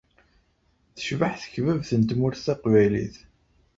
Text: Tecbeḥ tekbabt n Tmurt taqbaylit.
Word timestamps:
Tecbeḥ 0.95 1.33
tekbabt 1.41 1.91
n 1.95 2.01
Tmurt 2.03 2.39
taqbaylit. 2.45 3.17